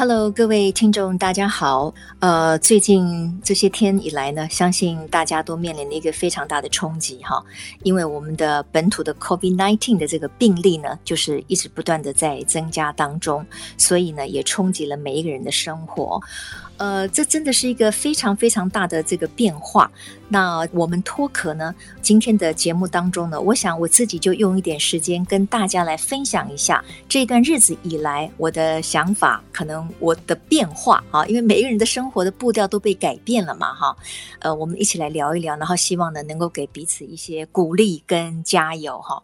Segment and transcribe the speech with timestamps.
[0.00, 1.92] Hello，各位听众，大家好。
[2.20, 7.44] 呃，最近这些天以来呢，相信大家都面临了一个非常大的冲击哈，
[7.82, 13.44] 因为我们的本土的 COVID-19 的这个病例呢，就是一直不断的在增加当中，
[13.76, 16.18] 所以呢，也冲击了每一个人的生活。
[16.80, 19.92] 呃，这真的是一个非常非常大的这个变化。
[20.30, 33.94] 那我们脱壳呢，今天的节目当中呢，我想我自己就用一点时间跟大家来分享一下这段日子以来我的想法，可能我的变化啊，因为每一个人的生活的步调都被改变了嘛，哈。
[34.38, 39.22] 呃，我们一起来聊一聊，然后希望呢能够给彼此一些鼓励跟加油哈。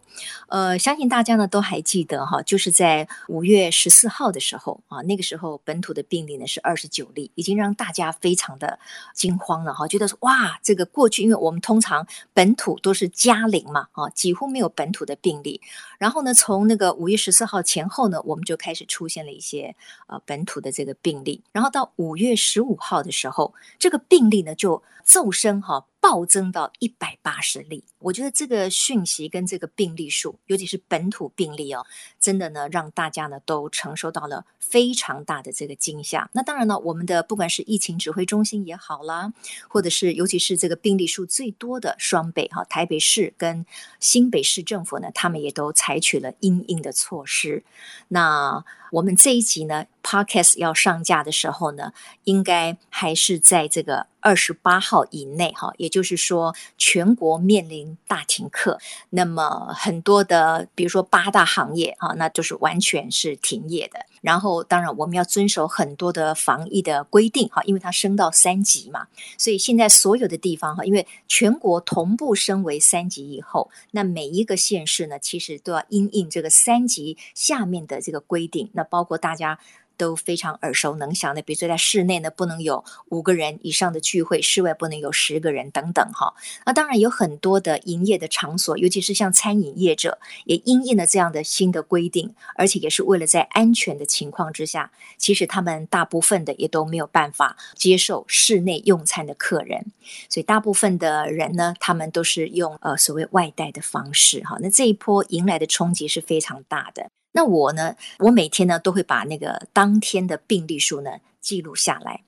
[0.49, 7.31] 呃，相信大家呢都还记得哈，就是在五月十四号的时候啊，那个时候本土的病例呢是二十九例。
[7.47, 8.77] 已经让大家非常的
[9.13, 15.61] 惊慌了哈，觉得说哇，这个过去因为我们通常本土都是加零嘛，啊，几乎没有本土的病例。
[15.97, 19.73] 然后呢，从那个五月十四号前后呢，我们就开始出现了一些
[20.07, 21.41] 呃本土的这个病例。
[21.53, 25.85] 然后到五月十五号的时候，这个病例呢就骤升哈。
[25.99, 31.85] 暴增到一百八十例，我觉得这个讯息跟这个病例数，尤其是本土病例哦，
[32.19, 36.29] 真的呢让大家呢都承受到了非常大的这个惊吓。
[36.33, 39.33] 那当然呢，我们的不管是疫情指挥中心也好啦，
[39.67, 43.65] 或者是尤其是这个病例数最多的双北哈，台北市跟
[43.99, 47.63] 新北市政府呢，他们也都采取了因应的措施。
[48.07, 51.93] 那我们这一集呢，Podcast 要上架的时候呢，
[52.23, 58.79] 应该还是在这个二十八号以内哈，也就是说全国面临大停课，
[59.09, 63.99] 那么很多的，比如说八大行业哈，那就是完全是停业的。
[64.27, 78.69] 然后当然我们要遵守很多的防疫的规定哈，因为它升到三级嘛，所以现在所有的地方哈，因为全国同步升为三级以后，那每一个县市呢，其实都要因应这个三级下面的这个规定。
[78.73, 79.57] 那包括大家
[79.97, 86.33] 都非常耳熟能详的，比如说在室内呢，不能有五个人以上的聚会，室外不能有十个人等等哈。
[86.65, 99.87] 那当然有很多的营业的场所，尤其是像餐饮业者，也因应了这样的新的规定，而且也是为了在安全的情况之下，其实他们大部分的也都没有办法接受室内用餐的客人，
[100.29, 104.57] 所以大部分的人呢，他们都是用呃所谓外带的方式哈。
[104.59, 107.09] 那这一波迎来的冲击是非常大的。
[107.37, 112.23] 那我呢，我每天呢都会把那个当天的病例数呢记录下来。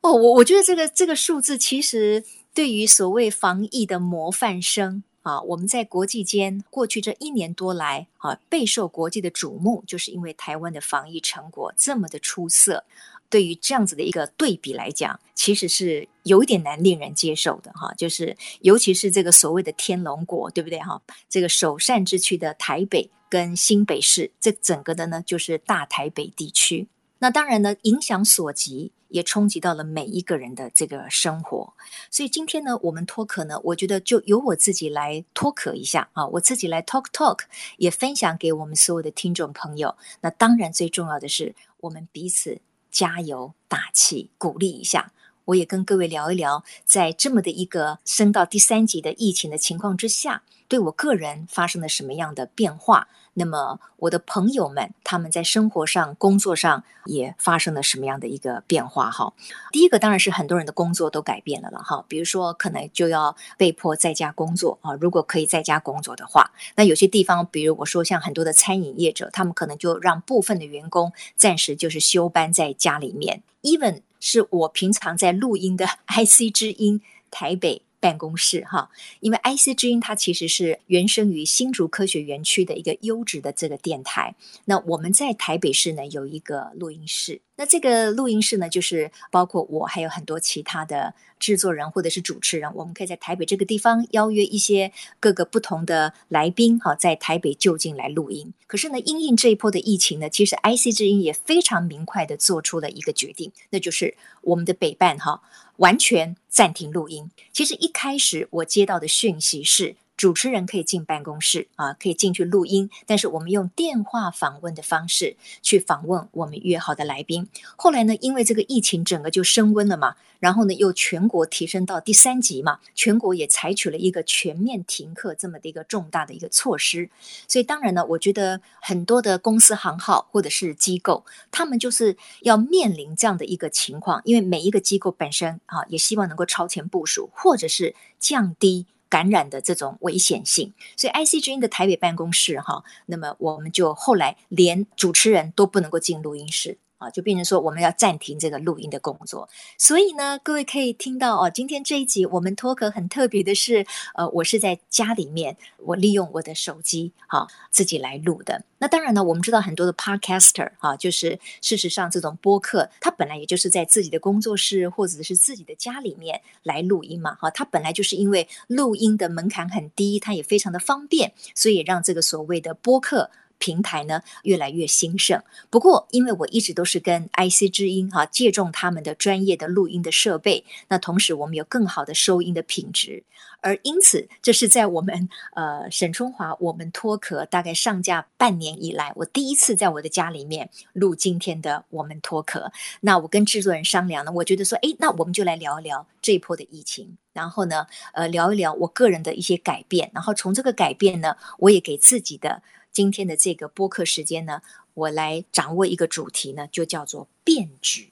[0.00, 12.84] 哦，我我觉得这个这个数字其实对于所谓防疫的模范生啊，我们在国际间过去这一年多来啊备受国际的瞩目，就是因为台湾的防疫成果这么的出色。
[13.28, 21.02] 对于这样子的一个对比来讲，其实是有一点难令人接受的哈，就是尤其是这个所谓的天龙国，对不对哈？
[21.28, 26.88] 这个首善之区的台北跟新北市，这整个的呢就是大台北地区。
[27.18, 31.72] 那当然呢，影响所及，也冲击到了每一个人的这个生活。
[32.10, 37.40] 所以今天呢，我们脱壳呢，我觉得就由我自己来脱壳一下啊，我自己来 talk talk，
[37.78, 39.96] 也分享给我们所有的听众朋友。
[40.20, 42.60] 那当然最重要的是，我们彼此。
[42.88, 45.12] 加油打气，鼓励一下。
[45.46, 53.08] 我也跟各位聊一聊，在这么的一个升到第三级的疫情的情况之下，对我个人发生了什么样的变化？
[53.38, 59.10] 那么我的朋友们，他们在生活上、工作上也发生了什么样的一个变化？
[59.10, 59.34] 哈，
[59.70, 64.94] 第一个当然是很多人的工作都改变了了哈，比如说可能就要被迫在家工作啊。
[64.94, 73.42] 如果可以在家工作的话，那有些地方，比如我说像很多的餐饮业者，他们可能就让部分的员工暂时就是休班在家里面。
[73.60, 77.00] Even 是我平常在录音的 IC 之音
[77.30, 77.85] 台北。
[78.06, 84.36] 办公室哈，因为 IC 之音它其实是原生于新竹科学园区的一个优质的这个电台。
[84.66, 98.54] 那我们在台北市呢有一个录音室，那这个录音室呢就是包括我还有很多其他的制作人或者是主持人，我们可以在台北这个地方邀约一些各个不同的来宾哈，在台北就近来录音。
[98.68, 105.42] 可是呢，因应这一波的疫情呢，其实 IC 之音也非常明快的做出了一个决定，那就是我们的北办哈。
[105.78, 107.30] 完全暂停录音。
[107.52, 117.48] 其实一开始我接到的讯息是，主持人可以进办公室啊，可以进去录音，但是我们用电话访问的方式去访问我们约好的来宾。
[117.76, 127.10] 后来呢，因为这个疫情整个就升温了嘛，然后呢又全国提升到第三级嘛，全国也采取了一个全面停课这么的一个重大的一个措施。
[127.46, 138.86] 所以当然呢，我觉得很多的公司行号或者是机构，他们就是要面临这样的一个情况，因为每一个机构本身啊，也希望能够超前部署，或者是降低。
[139.16, 149.48] 感染的这种危险性，所以 IC 之音的台北办公室哈，那么我们就后来连主持人都不能够进录音室，啊，就变成说我们要暂停这个录音的工作。
[149.76, 158.64] 所以呢，各位可以听到哦，今天这一集我们脱壳很特别的是，呃，我是在家里面，我利用我的手机，哈、自己来录的。
[158.78, 173.30] 那当然呢，我们知道很多的 podcaster 哈、就是事实上这种播客，它本来也就是在自己的工作室或者是自己的家里面来录音嘛，哈、啊，它本来就是因为录音的门槛很低，它也非常的方便，所以让这个所谓的播客。
[173.58, 183.24] 平台呢越来越兴盛，不过因为我一直都是跟 IC 之音哈、啊、借重他们的专业的录音的设备，那同时我们有更好的收音的品质，
[183.60, 192.70] 而因此这是在我们呃沈春华我们脱壳大概上架半年以来，我第一次在我的家里面录今天的我们脱壳。
[193.00, 202.62] 那我跟制作人商量呢，我觉得说，诶，那我们就来聊一聊这一波的疫情，然后呢，呃，聊一聊我个人的一些改变，然后从这个改变呢，我也给自己的。
[202.96, 204.62] 今天的这个播客时间呢，
[204.94, 208.10] 我来掌握一个主题呢，就叫做变局。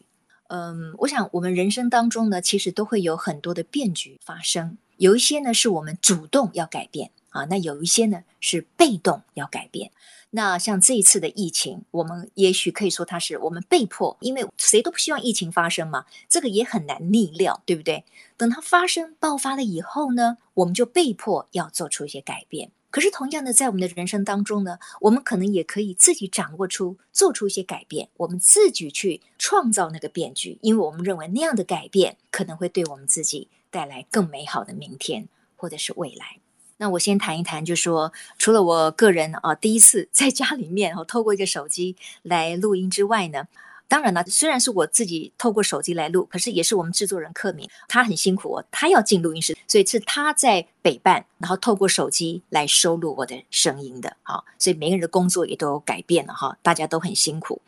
[0.48, 9.90] 嗯，我想我们人生当中呢，其实都会有很多的变局发生，有一些呢是我们主动要改变啊，那有一些呢是被动要改变。
[10.28, 18.04] 那像这一次的疫情，我们也许可以说它是我们被迫，因为谁都不希望疫情发生嘛，这个也很难逆料，对不对？
[18.36, 22.70] 等它发生爆发了以后呢，我们就被迫要做出一些改变。
[22.94, 35.26] 可是，同样的，在我们的人生当中呢，我们可能也可以自己掌握出、做出一些改变，我们自己去创造那个变局，因为我们认为那样的改变可能会对我们自己带来更美好的明天
[35.56, 36.38] 或者是未来。
[36.76, 43.48] 那我先谈一谈，就说除了我个人啊，第一次在家里面哦，透过一个手机来录音之外呢。
[43.86, 54.18] 当然了，虽然是我自己透过手机来录，可是也是我们制作人克敏，他很辛苦哦，他要进录音室，所以是他在北半，然后透过手机来收录我的声音的。
[54.22, 57.62] 好，所以每个人的工作也都有改变了哈，大家都很辛苦。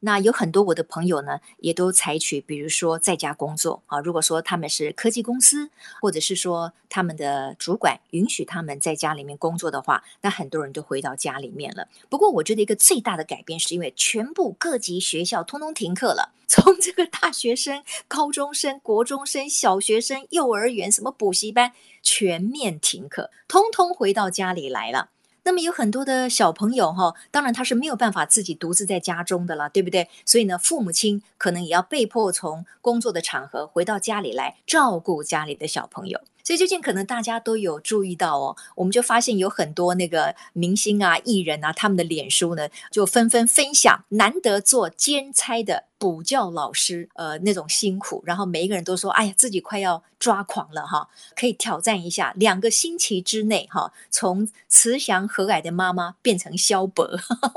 [0.00, 4.00] 那有很多我的朋友呢，也都采取，比如说在家工作啊。
[4.00, 5.68] 如果说他们是科技公司，
[6.00, 11.86] 或者是说他们的主管允许他们在家里面工作的话，那很多人都回到家里面了。
[12.08, 21.72] 不过，我觉得一个最大的改变是因为全部各级学校通通停课了，从这个大学生、高中生、国中生、小学生、幼儿园，什么补习班，
[22.02, 25.08] 全面停课，通通回到家里来了。
[25.44, 30.10] 那么有很多的小朋友哈，当然他是没有办法自己独自在家中的了，对不对？
[30.26, 36.20] 所以呢，父母亲可能也要被迫从工作的场合回到家里来照顾家里的小朋友。
[36.44, 57.08] 所以最近可能大家都有注意到哦，我们就发现有很多那个明星啊、艺人啊，他们的脸书呢就纷纷分享难得做兼差的补教老师，呃，那种辛苦，然后每一个人都说：“哎呀，自己快要抓狂了哈！”可以挑战一下，两个星期之内哈，从慈祥和蔼的妈妈变成萧伯，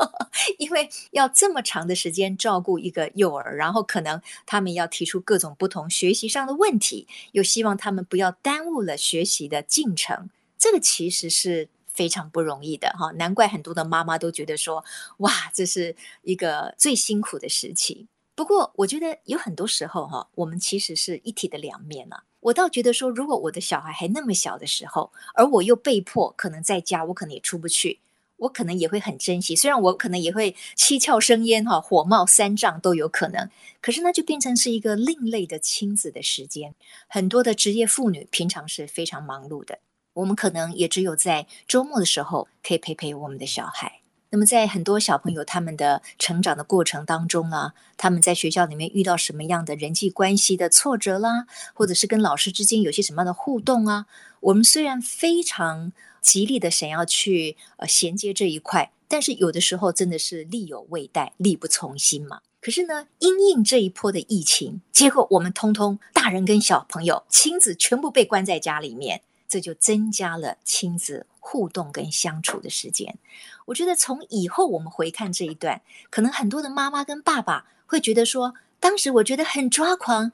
[0.60, 8.76] 因为要这么长的时间照顾一个幼儿，然后可能他们要提出各种不同学习上的问题，又希望他们不要耽误。
[8.86, 14.84] 了学习的进程，这个其实是非常不容易的哈，难怪很多的妈妈都觉得说，
[15.18, 18.06] 哇，这是一个最辛苦的时期。
[18.36, 22.24] 不过，我觉得有很多时候哈，我们其实是一体的两面啊。
[22.42, 28.02] 我倒觉得说，如果我的小孩还那么小的时候，而我又被迫可能在家，我可能也出不去，
[28.36, 29.56] 我可能也会很珍惜。
[29.56, 33.50] 虽然我可能也会七窍生烟哈，火冒三丈都有可能。
[33.82, 36.76] 可是那就变成是一个另类的亲子的时间。
[37.08, 39.80] 很多的职业妇女平常是非常忙碌的，
[40.14, 44.02] 我们可能也只有在周末的时候可以陪陪我们的小孩。
[44.30, 54.08] 那么在很多小朋友他们的成长的过程当中啊，他们在学校里面遇到什么样的人际关系的挫折啦，或者是跟老师之间有些什么样的互动啊，
[54.42, 62.42] 我们虽然非常极力的想要去呃衔接这一块，但是有的时候真的是力有未逮，力不从心嘛。
[62.60, 73.20] 可是呢，因应这一波的疫情，结果我们通通大人跟小朋友、亲子全部被关在家里面，这就增加了亲子互动跟相处的时间。
[73.66, 80.32] 我觉得从以后我们回看这一段，可能很多的妈妈跟爸爸会觉得说，当时我觉得很抓狂，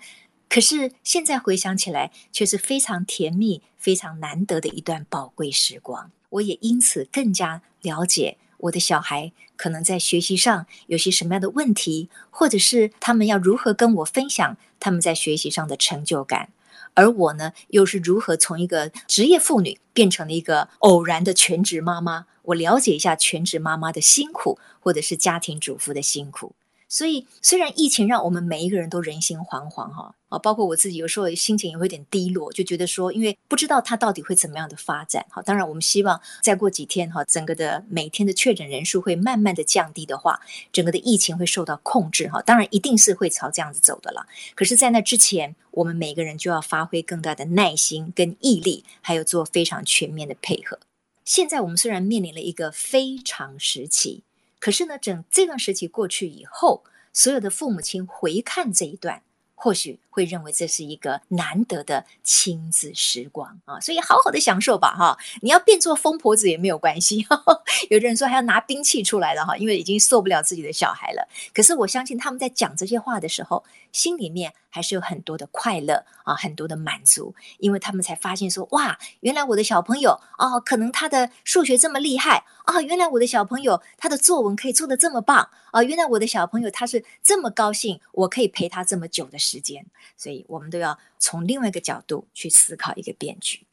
[0.50, 6.12] 可是现在回想起来，却是非常甜蜜、非常难得的一段宝贵时光。
[6.30, 8.38] 我也因此更加了解。
[8.58, 16.50] 我的小孩可能在学习上有些什么样的问题，或者是他们要如何跟我分享他们在学习上的成就感，
[16.94, 22.26] 而我呢，又是如何从一个职业妇女变成了一个偶然的全职妈妈？
[22.44, 26.54] 我了解一下全职妈妈的辛苦，或者是家庭主妇的辛苦。
[26.92, 35.42] 所以虽然疫情让我们每一个人都人心惶惶哈啊，包括我自己有时候心情也会有点低落，就觉得说，因为不知道它到底会怎么样的发展哈。
[35.42, 40.42] 当然，我们希望再过几天哈，整个的每天的确诊人数会慢慢的降低的话，
[40.74, 42.42] 整个的疫情会受到控制哈。
[42.42, 44.28] 当然，一定是会朝这样子走的了。
[44.54, 50.78] 可是，在那之前，我们每个人就要发挥更大的耐心跟毅力，还有做非常全面的配合。
[51.24, 54.24] 现在我们虽然面临了一个非常时期。
[54.62, 59.24] 可是呢，整这段时期过去以后，所有的父母亲回看这一段，
[59.56, 65.18] 或许会认为这是一个难得的亲子时光啊，所以好好的享受吧哈！
[65.42, 71.28] 你要变做疯婆子也没有关系，呵呵，有的人说还要拿兵器出来了哈，因为已经受不了自己的小孩了。
[71.54, 89.86] 可是我相信他们在讲这些话的时候，心里面还是有很多的快乐啊，很多的满足，因为他们才发现说哇，原来我的小朋友哦，可能他的数学这么厉害啊，原来我的小朋友他的作文可以做得这么棒啊，原来我的小朋友他是这么高兴，我可以陪他这么久的时间，
[90.18, 93.66] 所以我们都要从另外一个角度去思考一个变局。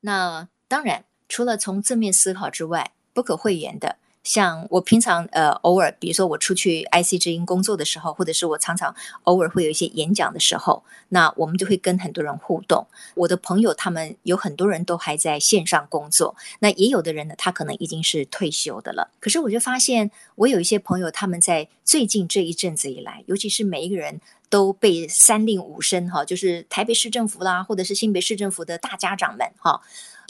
[0.00, 3.98] 那当然，除了从正面思考之外，不可讳言的。
[4.22, 12.86] 像我平常呃偶尔，比如说我出去 IC 之音工作的时候，或者是我常常偶尔会有一些演讲的时候，那我们就会跟很多人互动。
[13.14, 19.10] 我的朋友他们有很多人都还在线上工作，那也有的人呢，他可能已经是退休的了。
[19.20, 29.80] 可是我就发现，我有一些朋友他们在最近这一阵子以来，尤其是每一个人都被三令五申哈，就是台北市政府啦，或者是新北市政府的大家长们哈。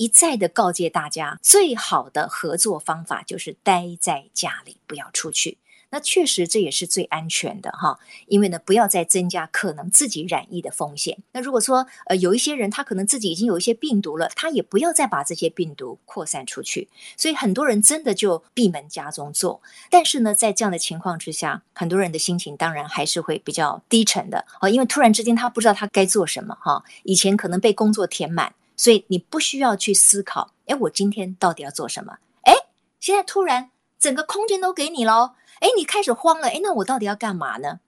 [0.00, 5.59] 一再的告诫大家，最好的合作方法就是待在家里，不要出去。
[5.90, 11.19] 那确实这也是最安全的哈，因为呢，不要再增加可能自己染疫的风险。
[11.33, 16.88] 那如果说呃有一些人他可能自己已经有一些病毒了，他也不要再把这些病毒扩散出去。
[17.19, 19.61] 所以很多人真的就闭门家中做。
[19.90, 26.83] 但是呢，在这样的情况之下，很多人的心情当然还是会比较低沉的啊，因为突然之间他不知道他该做什么哈。
[27.02, 28.54] 以前可能被工作填满。
[28.80, 32.16] 所以你不需要去思考，哎，我今天到底要做什么？
[32.44, 32.54] 哎，
[32.99, 37.80] 现在突然整个空间都给你喽，哎，你开始慌了，哎，那我到底要干嘛呢？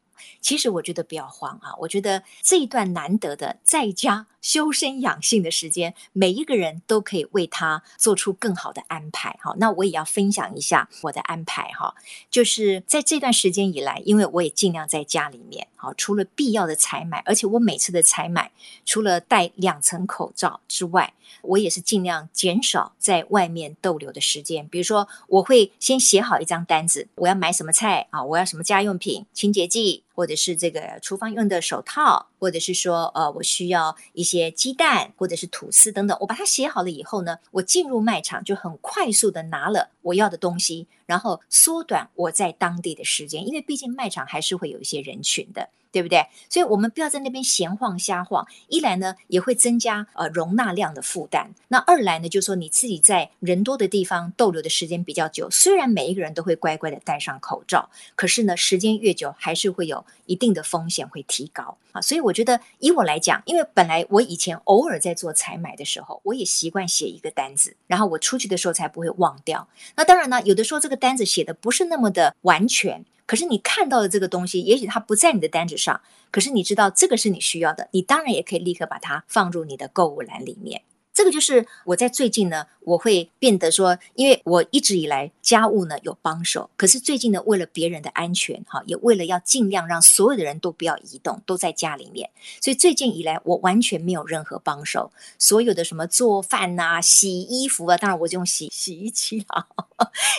[0.42, 9.38] 其实我觉得不要慌啊，我觉得这一段难得的在家修身养性的时间，每一个人都可以为他做出更好的安排。
[9.40, 11.94] 好，那我也要分享一下我的安排哈，
[12.30, 18.50] 就是在这段时间以来，因为我也尽量在家里面，好，除了必要的采买，而且我每次的采买
[18.84, 24.66] 除了戴两层口罩之外，我也是尽量减少在外面逗留的时间。
[24.66, 30.02] 比如说，我会先写好一张单子，我要买什么菜啊，我要什么家用品、清洁剂。
[30.14, 36.16] 或者是这个厨房用的手套，或者是说，呃，我需要一些鸡蛋，或者是吐司等等。
[36.20, 45.68] 我把它写好了以后呢，我进入卖场就很快速的拿了我要的东西，然后缩短我在当地的时间，因为毕竟卖场还是会有一些人群的。
[45.92, 46.26] 对不对？
[46.48, 48.48] 所以我们不要在那边闲晃瞎晃。
[48.68, 55.50] 一来呢，也会增加呃容纳量的负担；那二来呢，就是说你自己在人多的地方逗留的时间比较久。
[55.50, 62.00] 虽然每一个人都会乖乖的戴上口罩，可是呢，时间越久，还是会有一定的风险会提高啊。
[62.00, 69.68] 所以我觉得，以我来讲，因为本来我以前偶尔在做采买的时候，我也习惯写一个单子，然后我出去的时候才不会忘掉。
[69.96, 73.04] 那当然呢，有的时候这个单子写的不是那么的完全。
[73.24, 80.82] 可是你看到的这个东西，也许它不在你的单子上，可是你知道这个是你需要的，你当然也可以立刻把它放入你的购物篮里面。
[81.14, 99.66] 这个就是我在最近呢，我会变得说，因为我一直以来家务呢有帮手，可是最近呢，为了别人的安全，哈，也为了要尽量让所有的人都不要移动，都在家里面，所以最近以来我完全没有任何帮手，所有的什么做饭呐、啊、洗衣服啊，当然我就用洗 洗衣机啊，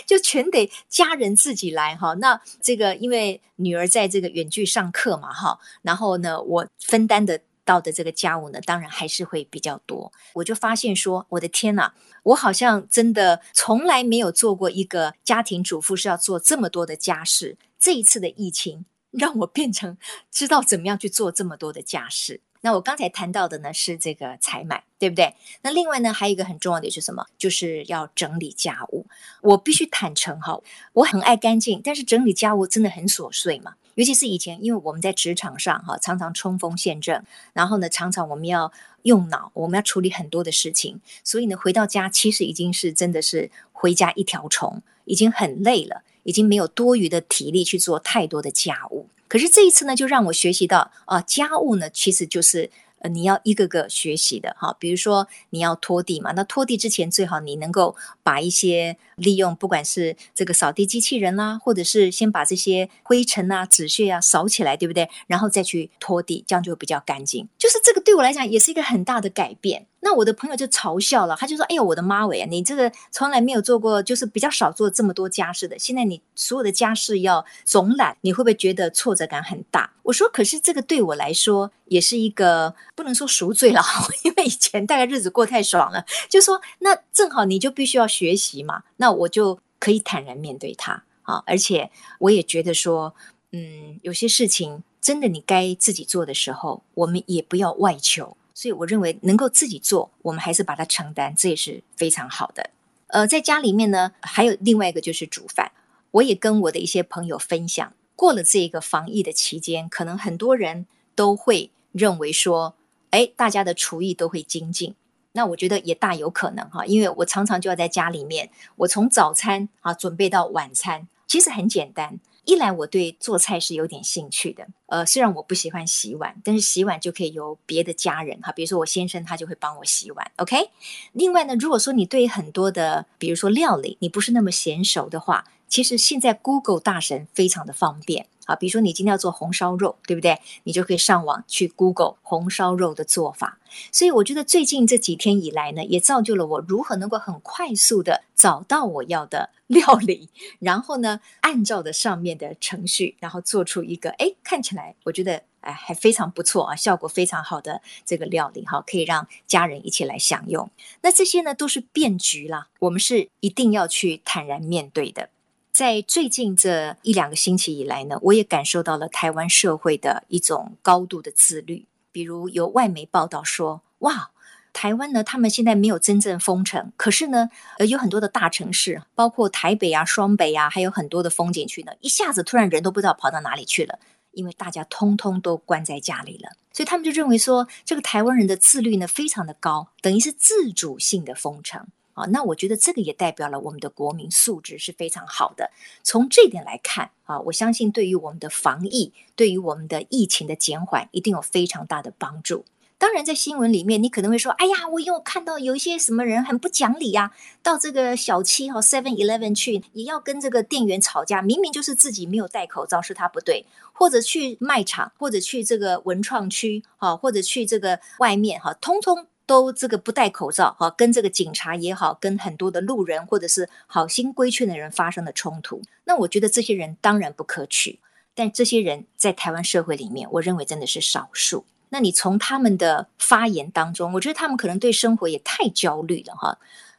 [0.08, 2.16] 就全得家人自己来哈。
[2.16, 7.40] 那这个因为女儿在这个远距上课嘛，哈，然后呢，我分担的。
[7.66, 10.12] 到的这个家务呢，当然还是会比较多。
[10.34, 11.92] 我就发现说，我的天呐，
[12.24, 17.58] 我好像真的从来没有做过一个家庭主妇是要做这么多的家事。
[17.80, 19.98] 这一次的疫情让我变成
[20.32, 22.42] 知道怎么样去做这么多的家事。
[22.66, 25.36] 那我刚才谈到的呢是这个采买，对不对？
[25.64, 27.28] 那另外呢还有一个很重要的是什么？
[27.38, 29.06] 就是要整理家务。
[29.42, 30.62] 我必须坦诚哈，
[30.94, 33.76] 我很爱干净，但是整理家务真的很琐碎嘛。
[33.96, 38.72] 尤其是以前，因为我们在职场上哈，常常冲锋陷阵，然后呢，常常我们要
[39.04, 49.10] 用脑，我们要处理很多的事情，所以呢，回到家其实已经是真的是回家一条虫，已经很累了，已经没有多余的体力去做太多的家务。
[49.34, 54.78] 可是这一次呢，就让我学习到啊，家务呢其实就是呃，你要一个个学习的哈。
[54.80, 65.10] 比如说你要拖地嘛，那拖地之前最好你能够把一些利用，不管是这个扫地机器人啦，或者是先把这些灰尘啊、纸屑啊扫起来，对不对？
[65.26, 67.50] 然后再去拖地，这样就比较干净。
[67.58, 69.88] 就是这个对我来讲也是一个很大的改变。
[70.04, 75.80] 那我的朋友就嘲笑了，他就说：“哎呦，我的妈喂，你这个从来没有做过，就是比较少做这么多家事的。
[75.80, 83.82] 现在你所有的家事要总揽，你会不会觉得挫折感很大？”我说：“可是这个对我来说也是一个不能说赎罪了，
[84.26, 91.42] 因为以前大概日子过太爽了，就说那正好你就必须要学习嘛，那我就可以坦然面对它啊。
[91.46, 93.16] 而且我也觉得说，
[93.54, 102.70] 嗯，有些事情真的你该自己做的时候，我们也不要外求。”所以我认为能够自己做，我们还是把它承担，这也是非常好的。
[103.08, 105.72] 呃，在家里面呢，还有另外一个就是煮饭。
[106.12, 112.76] 我也跟我的一些朋友分享，过了这个防疫的期间，可能很多人都会认为说，
[113.10, 114.96] 哎，大家的厨艺都会精进。
[115.32, 122.20] 那我觉得也大有可能哈，因为我常常就要在家里面，我从早餐啊准备到晚餐，其实很简单。
[122.46, 130.70] 一来我对做菜是有点兴趣的，呃，虽然我不喜欢洗碗，但是洗碗就可以由别的家人哈，比如说我先生他就会帮我洗碗，OK。
[131.14, 138.28] 另外呢，如果说你对很多的，比如说料理，你不是那么娴熟的话，其实现在 Google 大神非常的方便。
[138.46, 140.40] 啊，比如说你今天要做红烧肉，对不对？
[140.66, 143.58] 你就可以上网去 Google 红烧肉的做法。
[143.92, 160.70] 所以我觉得最近这几天以来呢，也造就了我如何能够很快速的找到我要的料理，然后呢，按照的上面的程序，然后做出一个哎，看起来我觉得哎还非常不错啊，效果非常好的这个料理哈，可以让家人一起来享用。
[161.02, 165.30] 那这些呢都是变局啦，我们是一定要去坦然面对的。
[165.74, 171.88] 在最近这一两个星期以来呢，我也感受到了台湾社会的一种高度的自律。
[172.12, 174.30] 比如有外媒报道说，哇，
[174.72, 177.50] 台湾呢，他们现在没有真正封城，可是呢，
[177.80, 183.98] 呃，有很多的大城市，包括台北啊、双北啊，还有很多的风景区呢，一下子突然人都不知道跑到哪里去了，
[184.34, 191.88] 因为大家通通都关在家里了，所以他们就认为说，这个台湾人的自律呢非常的高，等于是自主性的封城。
[192.14, 195.72] 啊，那我觉得这个也代表了我们的国民素质是非常好的。
[196.04, 202.66] 从这点来看，啊，我相信对于我们的防疫，对于我们的疫情的减缓，一定有非常大的帮助。
[203.00, 219.28] 当然，在新闻里面，你可能会说：“哎呀，我又看到有一些什么人很不讲理呀，到这个小七哈 Seven Eleven 去，也要跟这个店员吵架，明明就是自己没有戴口罩，是他不对。”或者去卖场，或者去这个文创区，哈，或者去这个外面，哈，通通。
[219.46, 225.82] 都这个不戴口罩哈，跟这个警察也好，跟很多的路人或者是好心规劝的人发生了冲突。
[226.06, 228.00] 那我觉得这些人当然不可取，
[228.34, 231.66] 但这些人在台湾社会里面，我认为真的是少数。
[231.90, 236.58] 那你从他们的发言当中，我觉得他们可能对生活也太焦虑了哈。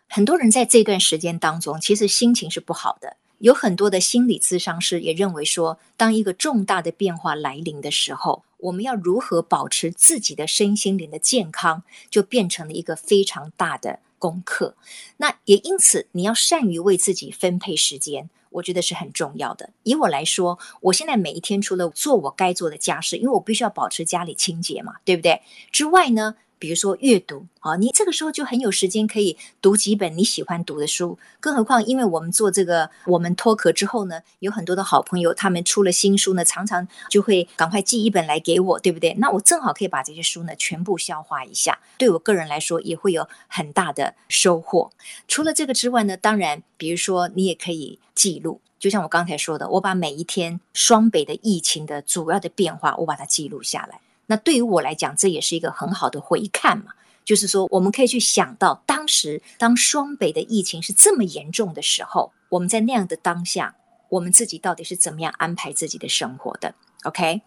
[0.09, 3.17] 很多人在这段时间当中，其实心情是不好的。
[3.45, 14.77] 有很多的心理咨商师也认为说，当一个重大的变化来临的时候，我们要如何保持自己的身心灵的健康，就变成了一个非常大的功课。
[15.19, 19.69] 那也因此，你要善于为自己分配时间，我觉得是很重要的。
[19.83, 25.43] 以我来说，我现在每一天除了做我该做的家事，因为我必须要保持家里清洁嘛，对不对？
[25.71, 31.19] 之外呢，比如说阅读啊，你这个时候就很有时间可以读几本你喜欢读的书。
[31.39, 39.13] 更何况，因为我们做这个，我们脱壳之后呢，有很多的好朋友，他们出了新书呢，常常就会赶快寄一本来给我，对不对？
[39.19, 44.91] 那我正好可以把这些书呢全部消化一下，对我个人来说也会有很大的收获。
[45.29, 54.01] 除了这个之外呢，当然，比如说你也可以记录，就像我刚才说的，我把每一天双北的疫情的主要的变化，我把它记录下来。
[54.27, 56.93] 那对于我来讲，这也是一个很好的回看嘛。
[57.25, 63.77] 就是说，我们可以去想到当时当双北的疫情是这么严重的时候，我们在那样的当下，
[64.11, 67.41] 我们自己到底是怎么样安排自己的生活的？OK？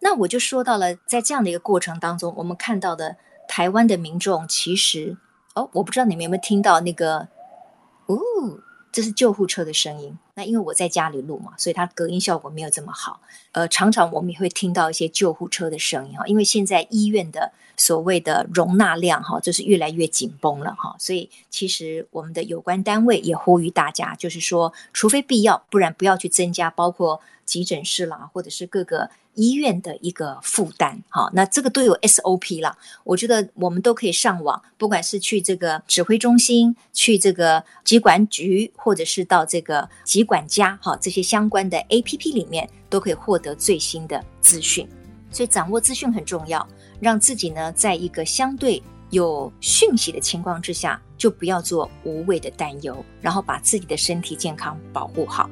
[0.00, 3.16] 那我就说到了，在这样的一个过程当中，我们看到的
[3.48, 5.16] 台湾的民众，其实
[5.54, 7.28] 哦，我不知道你们有没有听到那个，
[8.06, 8.18] 哦。
[8.92, 10.16] 这是救护车的声音。
[10.34, 13.20] 那因为我在家里录嘛，所以它隔音效果没有这么好。
[13.52, 20.94] 呃，常常我们也会听到一些救护车的声音哈，因为现在医院的所谓的容纳量哈，就是越来越紧绷了哈。
[20.98, 29.10] 所以其实我们的有关单位也呼吁大家，就是说，除非必要，不然不要去增加，包括急诊室啦，或者是各个。
[29.34, 32.76] 医院的一个负担，好，那这个都有 SOP 了。
[33.04, 44.88] 我觉得我们都可以上网，不管是去这个指挥中心，去这个疾管局，或者是到这个疾管家，哈，这些相关的 APP 里面都可以获得最新的资讯。
[45.30, 46.66] 所以掌握资讯很重要。
[47.00, 55.50] 让自己呢在一个相对有讯息的情况之下，就不要做无谓的担忧，然后把自己的身体健康保护好。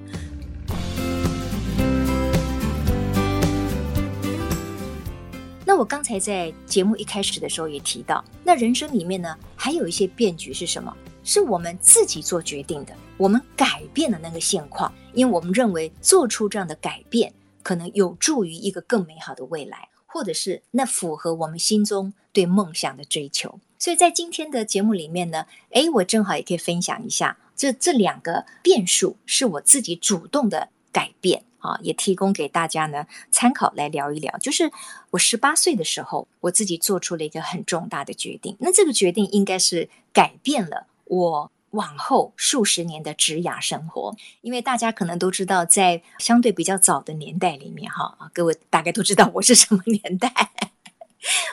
[5.80, 10.94] 我刚才在节目一开始的时候也提到，那人生里面呢，还有一些变局是什么？
[11.24, 23.58] 是我们自己做决定的，我们改变了那个现况，因为我们认为做出这样的改变，可能有助于一个更美好的未来，或者是那符合我们心中对梦想的追求。
[23.78, 31.44] 所以在今天的节目里面呢，诶，我正好也可以分享一下，这这两个变数是我自己主动的改变。
[31.60, 34.36] 啊，也提供给大家呢参考来聊一聊。
[34.38, 34.70] 就是
[35.10, 38.56] 我十八岁的时候，我自己做出了一个很重大的决定。
[38.58, 44.16] 那这个决定应该是改变了我往后数十年的职涯生活。
[44.40, 50.32] 因为大家可能都知道，在相对比较早的年代里面，哈啊，各位大概都知道我是什么年代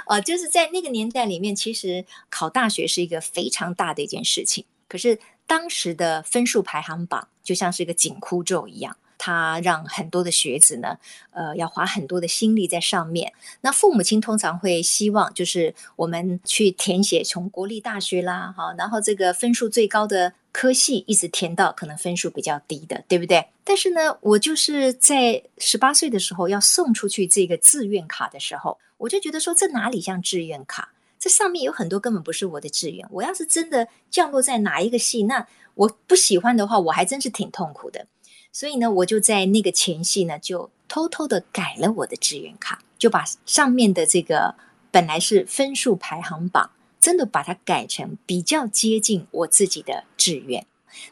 [0.06, 4.64] 啊，就是在那个年代里面，其实考大学是一个非常大的一件事情。
[4.88, 8.96] 可是当时的分数排行榜就像是一个紧箍咒一样。
[9.18, 10.98] 他让很多的学子呢，
[11.32, 13.34] 呃，要花很多的心力在上面。
[13.62, 23.48] 那父母亲通常会希望，就是我们去填写从国立大学啦，哈，然后这个分数最高的科系，一直填到可能分数比较低的，对不对？
[23.64, 30.90] 但是呢，我就是在十八岁的时候要送出去这个志愿卡的时候，我就觉得说，这哪里像志愿卡？
[31.20, 33.06] 这上面有很多根本不是我的志愿。
[33.10, 38.06] 我要是真的降落在哪一个系，那我不喜欢的话，我还真是挺痛苦的。
[38.52, 44.56] 所以呢，我就在那个前夕呢，就偷偷的改了我的志愿卡，就把上面的这个
[44.90, 50.66] 本来是分数排行榜，真的把它改成比较接近我自己的志愿。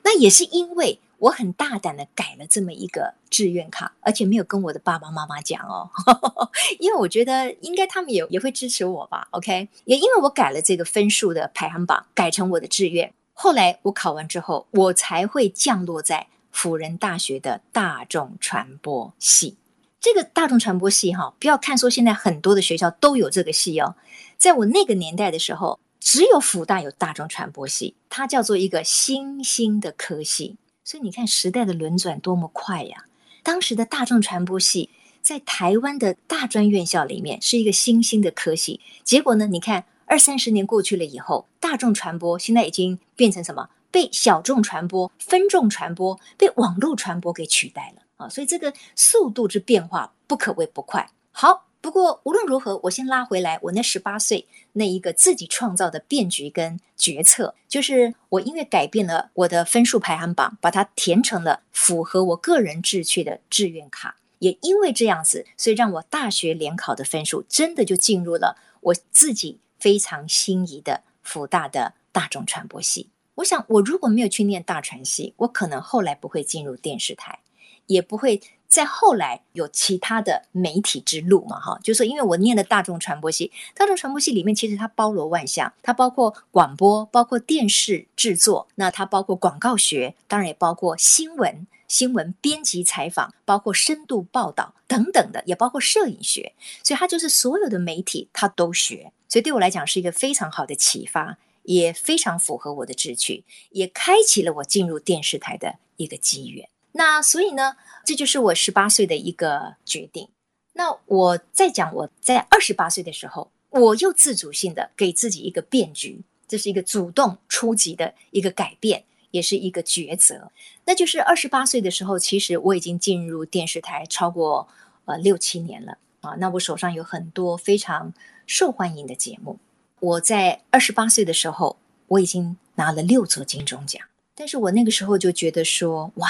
[0.04, 5.89] 那也是因为我很大胆的改了这么一个志愿卡，而且没有跟我的爸爸妈妈讲哦，
[6.80, 9.28] 因为我觉得应该他们也也会支持我吧。
[9.32, 16.28] OK，也因为我改了这个分数的排行榜，改成我的志愿，后来我考完之后，我才会降落在。
[16.56, 19.58] 辅仁大学的大众传播系，
[20.00, 23.96] 这个大众传播系哈，不要看说现在很多的学校都有这个系哦，
[24.38, 30.56] 在我那个年代的时候，只有辅大有大众传播系，它叫做一个新兴的科系。
[30.86, 33.04] 所以你看时代的轮转多么快呀！
[33.44, 34.89] 当时的大众传播系
[35.22, 43.68] 在台湾的大专院校里面是一个新兴的科系，结果呢，你看二三十年过去了以后，大众传播现在已经变成什么？
[43.95, 48.27] 被小众传播、分众传播、被网络传播给取代了啊！
[48.27, 51.10] 所以这个速度之变化不可谓不快。
[51.31, 73.08] 好，不过无论如何，我先拉回来，我那十八岁那一个自己创造的变局跟决策，就是我因为改变了我的分数排行榜，把它填成了符合我个人志趣的志愿卡，也因为这样子，所以让我大学联考的分数真的就进入了我自己非常心仪的福大的大众传播系。
[73.36, 77.39] 我想，我如果没有去念大传系，我可能后来不会进入电视台，
[77.88, 81.78] 也不会再后来有其他的媒体之路嘛，哈。
[81.84, 101.38] 就是因为我念的大众传播系，大众传播系里面其实它包罗万象，它包括广播，包括电视制作，那它包括广告学，当然也包括新闻、新闻编辑采访，包括深度报道等等的，也包括摄影学，所以它就是所有的媒体它都学，所以对我来讲是一个非常好的启发。
[101.65, 106.69] 也非常符合我的志趣，也开启了我进入电视台的一个机缘。
[106.93, 107.75] 那所以呢，
[108.06, 110.30] 这就是我十八岁的一个决定。
[110.73, 120.51] 那我再讲，我在二十八岁的时候，我又自主性的给自己一个变局，这是一个主动出击的一个改变，也是一个抉择。
[120.86, 124.67] 那就是二十八岁的时候，其实我已经进入电视台超过
[125.06, 126.36] 呃六七年了啊。
[126.39, 128.13] 那我手上有很多非常
[128.45, 129.60] 受欢迎的节目。
[129.99, 131.77] 我在二十八岁的时候，
[132.08, 134.01] 我已经拿了六座金钟奖，
[134.36, 136.29] 但是我那个时候就觉得说，哇，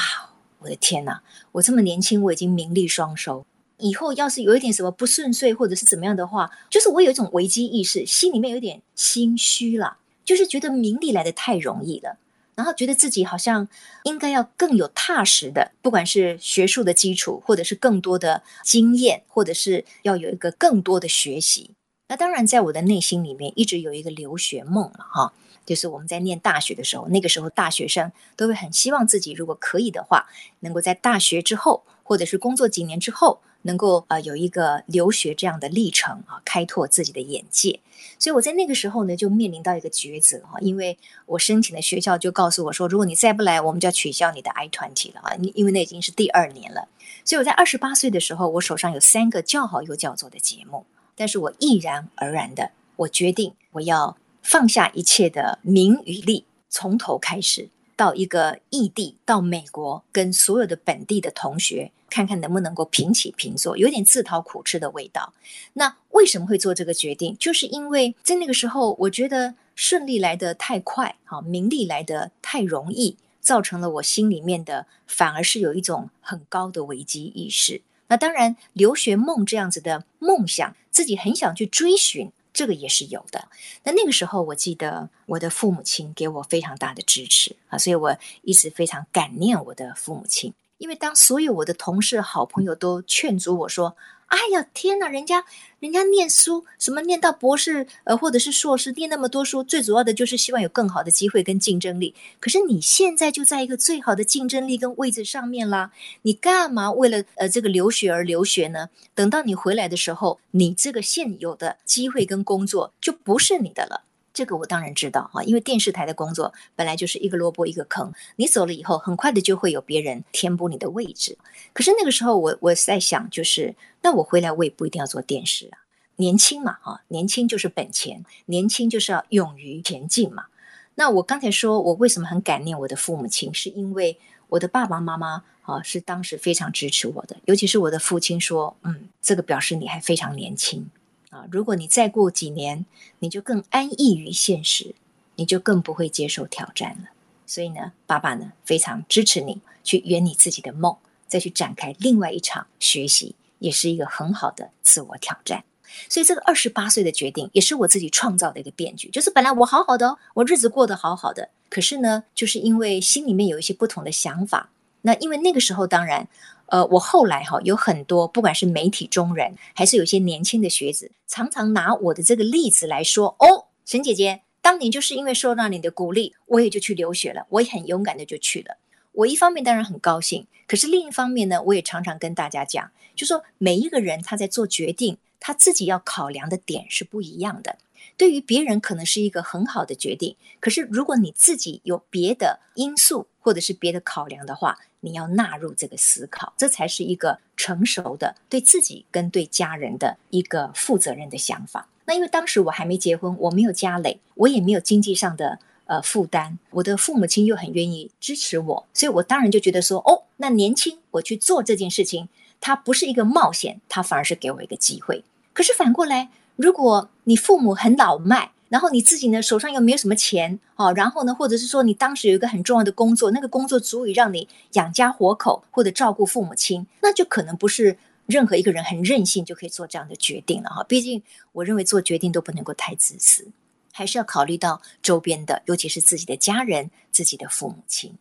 [0.60, 1.22] 我的天哪，
[1.54, 3.46] 我这么年轻，我已经名利双收，
[3.78, 12.18] 以后要是有一点什么不顺遂或者是怎么样的话，就是我有一种危机意识，心里面有点心虚了，就是觉得名利来的太容易了，
[12.54, 13.68] 然后觉得自己好像
[14.04, 21.72] 应该要更有踏实的，不管是学术的基础，或者是更多的经验，或者是要有一个更多的学习。
[22.08, 25.34] 那当然，在我的内心里面一直有一个留学梦了哈，
[25.66, 30.28] 就是我们在念大学的时候，那个时候大学生都会很希望自己如果可以的话，
[30.60, 37.80] 能够在大学之后，或者是工作几年之后，能够呃有一个留学这样的历程啊，开拓自己的眼界。
[38.20, 46.88] 所以我在那个时候呢，就面临到一个抉择哈，因为我申请的学校就告诉我说，如果你再不来，我们就要取消你的 I 团体了啊，因为那已经是第二年了。
[47.24, 50.86] 所以我在二十八岁的时候，我手上有三个叫好又叫座的节目。
[51.16, 65.34] 但是我毅然而然的，我决定我要放下一切的名与利，从头开始，到一个异地，到美国，跟所有的本地的同学，看看能不能够平起平坐，有点自讨苦吃的味道。
[65.74, 67.36] 那为什么会做这个决定？
[67.40, 77.82] 就是因为在那个时候，我觉得顺利来得太快，好，名利来得太容易，造成了我心里面的反而是有一种很高的危机意识。
[78.08, 82.32] 那当然，留学梦这样子的梦想，自己很想去追寻。
[82.54, 83.50] 这个也是有的。
[83.84, 90.54] 那那个时候，我记得我的父母亲给我非常大的支持啊，所以我一直非常感念我的父母亲。
[90.78, 93.98] 因为当所有我的同事、好朋友都劝阻我说，
[94.28, 95.08] 哎呀，天哪！
[95.08, 95.46] 人家，
[95.80, 102.14] 人家念书，什么念到博士，呃，或者是硕士，念那么多书，最主要的就是希望有更好的机会跟竞争力。
[102.40, 105.92] 可是你现在就在一个最好的竞争力跟位置上面啦，
[106.24, 108.90] 你干嘛为了呃这个留学而留学呢？
[109.14, 114.02] 等到你回来的时候，你这个现有的机会跟工作就不是你的了。
[114.36, 121.38] 这个我当然知道哈，因为电视台的工作本来就是一个萝卜一个坑，你走了以后，很快的就会有别人填补你的位置。
[121.74, 130.48] 可是那个时候我，我我在想，就是那我回来我也不一定要做电视啊，年轻嘛哈，年轻就是本钱，年轻就是要勇于前进嘛。
[130.96, 134.20] 那我刚才说我为什么很感念我的父母亲，是因为
[134.50, 140.90] 我的爸爸妈妈啊是当时非常支持我的，尤其是我的父亲说，嗯，这个表示你还非常年轻。
[141.36, 142.86] 啊，如果你再过几年，
[143.20, 144.96] 你就更安逸于现实，
[145.36, 147.10] 你就更不会接受挑战了。
[147.46, 150.96] 所以呢，爸爸呢非常支持你去圆你自己的梦，
[151.28, 155.66] 再去展开另外一场学习，也是一个很好的自我挑战。
[156.08, 159.10] 所以这个二十八岁的决定，也是我自己创造的一个变局。
[159.10, 164.70] 就是本来我好好的哦，我日子过得好好的，可是呢，就是因为心里面有一些不同的想法。
[165.02, 166.30] 那因为那个时候，当然。
[166.68, 178.78] 呃，我后来哈有很多，不管是媒体中人，还是有些年轻的学子，常常拿我的这个例子来说：“哦，沈姐姐，当年就是因为受到你的鼓励，我也就去留学了，我也很勇敢的就去了。”
[179.14, 187.78] 我一方面当然很高兴，可是另一方面呢，我也常常跟大家讲，就说每一个人他在做决定，他自己要考量的点是不一样的。
[188.18, 201.88] 对于别人可能是一个很好的决定，可是如果你自己有别的因素或者是别的考量的话，你要纳入这个思考，这才是一个成熟的对自己跟对家人的一个负责任的想法。
[202.06, 212.28] 那因为当时我还没结婚，我没有家累，我也没有经济上的呃负担，我的父母亲又很愿意支持我，所以我当然就觉得说，哦，那年轻我去做这件事情，
[212.60, 215.24] 它不是一个冒险，它反而是给我一个机会。
[215.54, 216.30] 可是反过来。
[216.58, 230.84] 如果你父母很老迈，然后你自己呢手上又没有什么钱，哦，然后呢，或者是说你当时有一个很重要的工作，那个工作足以让你养家活口或者照顾父母亲，那就可能不是任何一个人很任性就可以做这样的决定了哈。
[230.84, 233.48] 毕竟我认为做决定都不能够太自私，
[233.94, 238.18] 还是要考虑到周边的，尤其是自己的家人、自己的父母亲。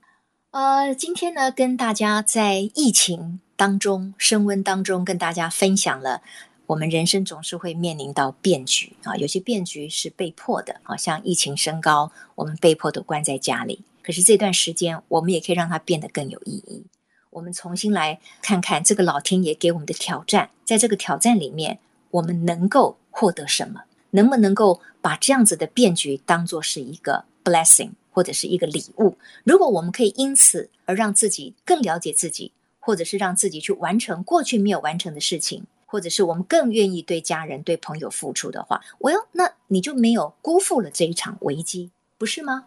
[0.53, 6.23] 呃，今天呢，跟大家在疫情当中、升温当中，跟大家分享了。
[6.67, 13.83] 我们人生总是会面临到变局啊，有些变局是被迫的啊，像疫情升高，我们被迫都关在家里。
[14.03, 16.85] 可是这段时间，我们也可以让它变得更有意义。
[17.31, 21.79] 我们重新来看看这个老天爷给我们的挑战，在这个挑战里面，
[22.11, 23.83] 我们能够获得什么？
[24.11, 29.19] 能不能够把这样子的变局当作是一个 blessing 或者是一个礼物？
[29.43, 35.67] 如果我们可以因此而让自己更了解自己，或者是让自己去完成过去没有完成的事情。
[35.95, 42.65] 或者是我们更愿意对家人、对朋友付出的话，我要那你就没有辜负了这一场危机，不是吗？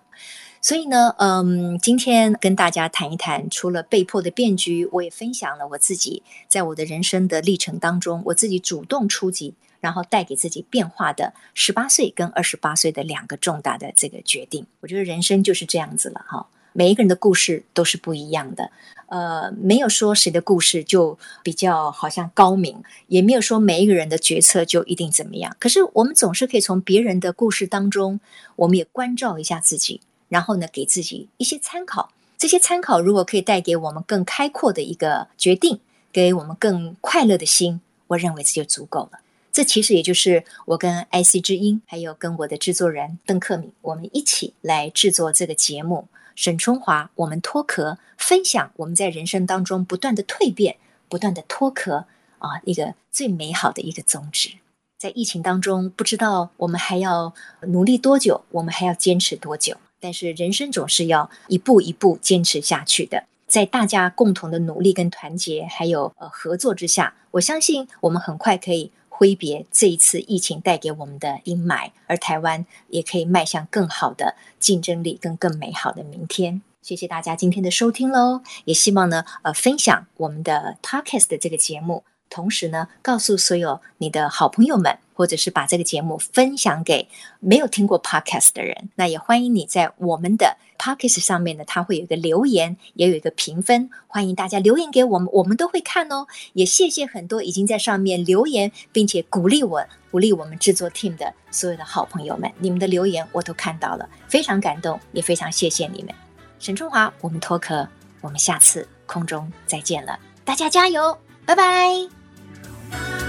[0.62, 14.66] 所以呢，嗯，今天跟大家谈一谈，除了被迫的变局，我也分享了我自己在我的人生的历程当中，我自己主动出击，然后带给自己变化的十八岁跟二十八岁的两个重大的这个决定。
[14.80, 16.48] 我觉得人生就是这样子了，哈。
[16.78, 18.70] 每一个人的故事都是不一样的，
[19.08, 25.58] 呃，没有说谁的故事就比较好像高明，也没有说每一个人的决策就一定怎么样。
[25.60, 28.20] 可是我们总是可以从别人的故事当中，
[28.58, 32.12] 我们也关照一下自己，然后呢，给自己一些参考。
[32.38, 35.80] 这些参考如果可以带给我们更开阔的一个决定，
[36.12, 39.22] 给我们更快乐的心，我认为这就足够了。
[39.52, 46.08] 这其实也就是我跟 IC 之音，还有跟我的制作人邓克敏，我们一起来制作这个节目。
[46.38, 50.78] 沈春华，我们脱壳分享我们在人生当中不断的蜕变，
[51.10, 52.06] 不断的脱壳
[52.38, 54.52] 啊，一个最美好的一个宗旨。
[55.00, 59.78] 在疫情当中，不知道我们还要努力多久，我们还要坚持多久。
[60.00, 63.24] 但是人生总是要一步一步坚持下去的。
[63.48, 76.62] 在大家共同的努力跟团结，还有呃合作之下，我相信我们很快可以挥别这一次疫情带给我们的阴霾，而台湾也可以迈向更好的竞争力跟更美好的明天。
[76.84, 82.04] 谢谢大家今天的收听喽，也希望呢，呃，分享我们的 Podcast 的这个节目。
[82.30, 87.08] 同时呢，告诉所有你的好朋友们，或者是把这个节目分享给
[87.40, 88.90] 没有听过 Podcast 的人。
[88.96, 96.28] 那也欢迎你在我们的 Podcast 上面呢，它会有一个留言，也有一个评分，欢迎大家留言给我们，我们都会看哦。
[96.54, 106.14] 也谢谢很多已经在上面留言，并且鼓励我、鼓励我们制作 team 的所有的好朋友们，你们的留言我都看到了，非常感动，也非常谢谢你们。
[106.60, 107.88] 沈春华，我们脱壳，
[108.22, 113.27] 我们下次空中再见了，大家加油，拜拜。